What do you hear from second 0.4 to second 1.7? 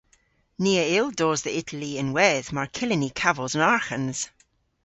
Ni a yll dos dhe